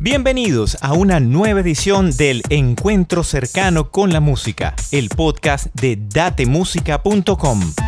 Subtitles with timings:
[0.00, 7.87] Bienvenidos a una nueva edición del Encuentro cercano con la música, el podcast de datemusica.com.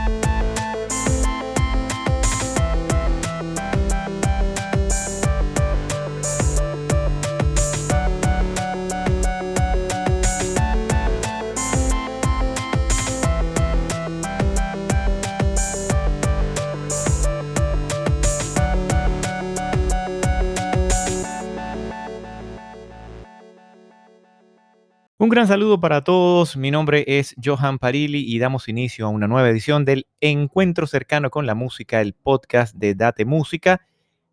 [25.22, 26.56] Un gran saludo para todos.
[26.56, 31.28] Mi nombre es Johan Parili y damos inicio a una nueva edición del Encuentro cercano
[31.28, 33.86] con la música, el podcast de Date Música.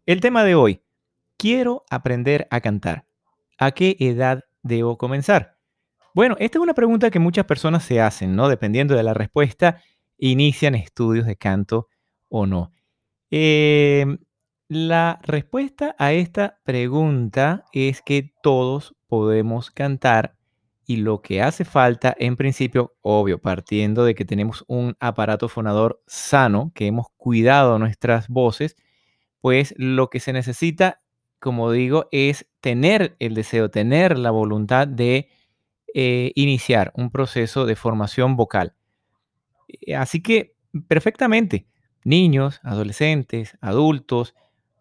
[0.05, 0.81] El tema de hoy,
[1.35, 3.05] quiero aprender a cantar.
[3.57, 5.57] ¿A qué edad debo comenzar?
[6.13, 8.47] Bueno, esta es una pregunta que muchas personas se hacen, ¿no?
[8.47, 9.81] Dependiendo de la respuesta,
[10.17, 11.89] inician estudios de canto
[12.29, 12.71] o no.
[13.29, 14.19] Em,
[14.69, 20.36] la respuesta a esta pregunta es que todos podemos cantar
[20.87, 26.01] y lo que hace falta, en principio, obvio, partiendo de que tenemos un aparato fonador
[26.07, 28.77] sano, que hemos cuidado nuestras voces,
[29.41, 31.01] pues lo que se necesita,
[31.39, 35.29] como digo, es tener el deseo, tener la voluntad de
[35.93, 38.73] eh, iniciar un proceso de formación vocal.
[39.67, 40.55] Eh, así que,
[40.87, 41.67] perfectamente,
[42.05, 44.35] niños, adolescentes, adultos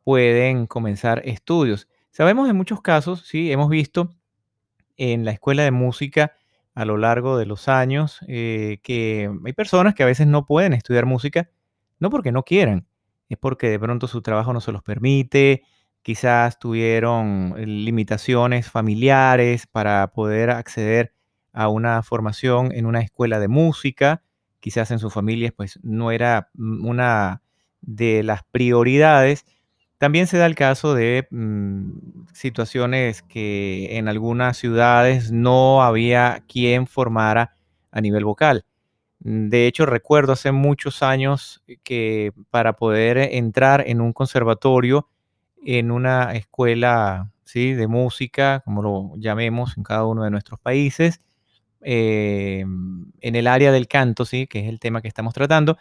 [0.05, 1.88] pueden comenzar estudios.
[2.12, 4.16] Sabemos en muchos casos, sí, hemos visto
[4.97, 6.33] en la escuela de música
[6.75, 10.75] a lo largo de los años eh, que hay personas que a veces no pueden
[10.75, 11.48] estudiar música,
[11.98, 12.86] no porque no quieran,
[13.28, 15.62] es porque de pronto su trabajo no se los permite,
[16.03, 21.14] quizás tuvieron eh, limitaciones familiares para poder acceder
[21.53, 24.22] a una formación en una escuela de música,
[24.60, 27.42] quizás en sus familias pues no era mm, una
[27.81, 29.47] de las prioridades
[29.98, 36.86] también se da el caso de mm, situaciones que en algunas ciudades no había quien
[36.86, 37.55] formara
[37.91, 38.64] a nivel vocal.
[39.20, 45.09] Mm, de hecho, recuerdo hace muchos años que para poder entrar en un conservatorio,
[45.65, 51.22] en una escuela de música, como lo llamemos en cada uno de nuestros países,
[51.81, 54.47] eh, en el área del canto, ¿sí?
[54.47, 55.78] que es el tema que estamos tratando,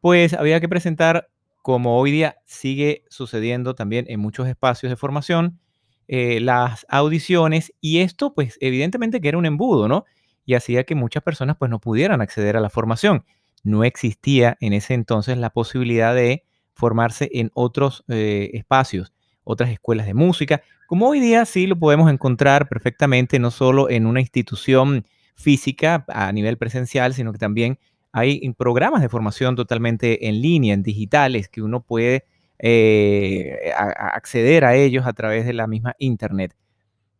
[0.00, 1.28] pues había que presentar
[1.62, 5.60] como hoy día sigue sucediendo también en muchos espacios de formación,
[6.06, 10.04] eh, las audiciones y esto pues evidentemente que era un embudo, ¿no?
[10.44, 13.24] Y hacía que muchas personas pues no pudieran acceder a la formación.
[13.64, 19.12] No existía en ese entonces la posibilidad de formarse en otros eh, espacios,
[19.44, 24.06] otras escuelas de música, como hoy día sí lo podemos encontrar perfectamente, no solo en
[24.06, 25.04] una institución
[25.34, 27.78] física a nivel presencial, sino que también
[28.12, 32.24] hay programas de formación totalmente en línea, en digitales, que uno puede
[32.58, 36.56] eh, acceder a ellos a través de la misma Internet.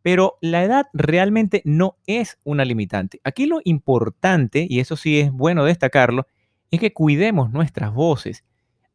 [0.01, 3.19] Pero la edad realmente no es una limitante.
[3.23, 6.27] Aquí lo importante, y eso sí es bueno destacarlo,
[6.71, 8.43] es que cuidemos nuestras voces.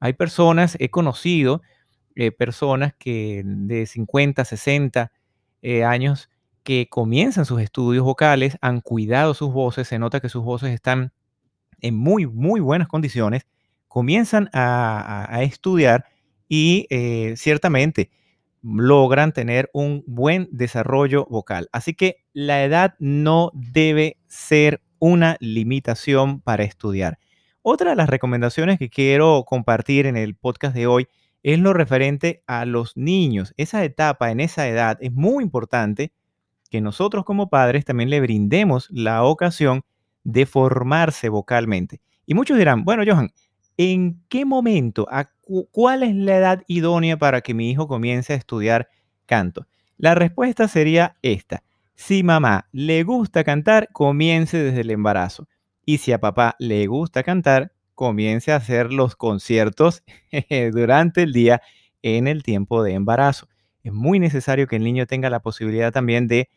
[0.01, 1.63] Hay personas, he conocido
[2.17, 5.13] eh, personas que de 50, 60
[5.63, 6.31] eh, años
[6.63, 11.13] que comienzan sus estudios vocales, han cuidado sus voces, se nota que sus voces están
[11.85, 13.47] en muy, muy buenas condiciones,
[13.89, 16.07] comienzan a, estudiar
[16.49, 18.11] y eh, ciertamente
[18.63, 21.69] logran tener un buen desarrollo vocal.
[21.73, 27.19] Así que la edad no debe ser una limitación para estudiar.
[27.61, 31.07] Otra de las recomendaciones que quiero compartir en el podcast de hoy
[31.43, 33.53] es lo referente a los niños.
[33.59, 36.13] Esa etapa, en esa edad, es muy importante
[36.71, 39.83] que nosotros como padres también le brindemos la ocasión
[40.25, 42.01] de formarse vocalmente.
[42.27, 43.31] Y muchos dirán, bueno, Johan,
[43.77, 45.31] ¿en qué momento, a
[45.71, 48.89] cuál es la edad idónea para que mi hijo comience a estudiar
[49.27, 49.67] canto?
[49.99, 51.63] La respuesta sería esta.
[51.95, 55.47] Si mamá le gusta cantar, comience desde el embarazo.
[55.87, 60.03] Y si a papá le gusta cantar, comience a hacer los conciertos
[60.73, 61.63] durante el día
[62.03, 63.49] en el tiempo de embarazo.
[63.83, 66.49] Es muy necesario que el niño tenga la posibilidad también de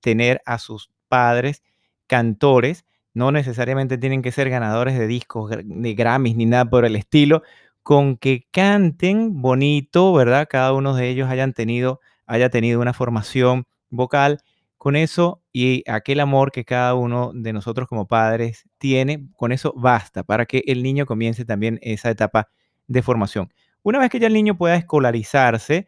[0.00, 1.62] tener a sus padres
[2.06, 2.84] cantores
[3.14, 7.42] no necesariamente tienen que ser ganadores de discos, de Grammys, ni nada por el estilo,
[7.82, 10.46] con que canten bonito, ¿verdad?
[10.48, 14.38] Cada uno de ellos hayan tenido, haya tenido una formación vocal.
[14.78, 19.74] Con eso y aquel amor que cada uno de nosotros como padres tiene, con eso
[19.76, 22.48] basta para que el niño comience también esa etapa
[22.86, 23.52] de formación.
[23.82, 25.86] Una vez que ya el niño pueda escolarizarse,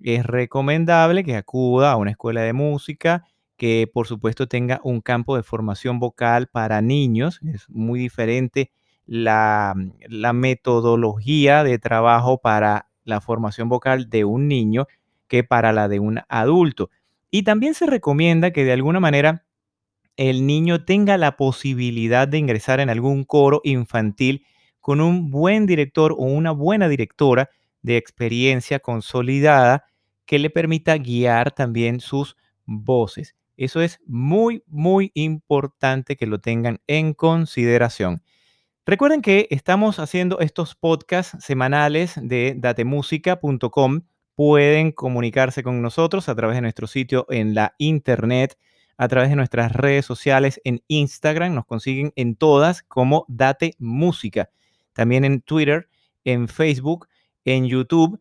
[0.00, 3.24] es recomendable que acuda a una escuela de música,
[3.62, 7.38] que por supuesto tenga un campo de formación vocal para niños.
[7.46, 8.72] Es muy diferente
[9.06, 9.72] la,
[10.08, 14.88] la metodología de trabajo para la formación vocal de un niño
[15.28, 16.90] que para la de un adulto.
[17.30, 19.44] Y también se recomienda que de alguna manera
[20.16, 24.44] el niño tenga la posibilidad de ingresar en algún coro infantil
[24.80, 27.48] con un buen director o una buena directora
[27.80, 29.84] de experiencia consolidada
[30.26, 32.36] que le permita guiar también sus
[32.66, 33.36] voces.
[33.56, 38.22] Eso es muy, muy importante que lo tengan en consideración.
[38.84, 44.00] Recuerden que estamos haciendo estos podcasts semanales de datemusica.com.
[44.34, 48.58] Pueden comunicarse con nosotros a través de nuestro sitio en la internet,
[48.96, 51.54] a través de nuestras redes sociales en Instagram.
[51.54, 54.50] Nos consiguen en todas como Date Música.
[54.94, 55.88] También en Twitter,
[56.24, 57.06] en Facebook,
[57.44, 58.18] en YouTube.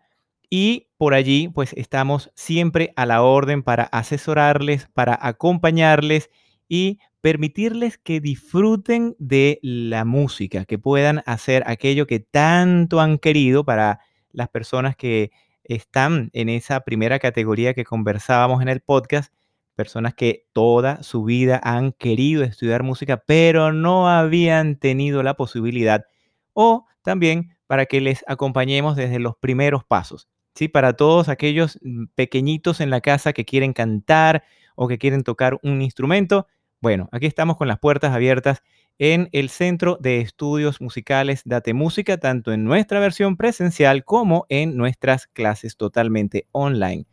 [0.54, 6.30] Y por allí, pues estamos siempre a la orden para asesorarles, para acompañarles
[6.68, 13.64] y permitirles que disfruten de la música, que puedan hacer aquello que tanto han querido
[13.64, 14.02] para
[14.34, 15.32] las personas que
[15.64, 19.34] están en esa primera categoría que conversábamos en el podcast,
[19.76, 26.04] personas que toda su vida han querido estudiar música, pero no habían tenido la posibilidad,
[26.52, 30.28] o también para que les acompañemos desde los primeros pasos.
[30.56, 30.68] ¿Sí?
[30.68, 34.44] Para todos aquellos mm, pequeñitos en la casa que quieren cantar
[34.76, 36.48] o que quieren tocar un instrumento,
[36.82, 38.64] bueno, aquí estamos con las puertas abiertas
[38.98, 44.78] en el Centro de Estudios Musicales Date Música, tanto en nuestra versión presencial como en
[44.78, 47.06] nuestras clases totalmente online.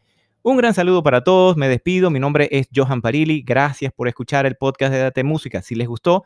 [0.43, 4.47] Un gran saludo para todos, me despido, mi nombre es Johan Parili, gracias por escuchar
[4.47, 5.63] el podcast de Date Música.
[5.63, 6.25] Si les gustó,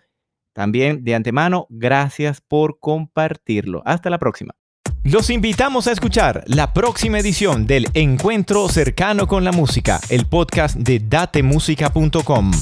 [0.52, 3.82] también de antemano, gracias por compartirlo.
[3.84, 4.61] Hasta la próxima.
[5.04, 10.76] Los invitamos a escuchar la próxima edición del Encuentro cercano con la música, el podcast
[10.76, 12.52] de datemusica.com.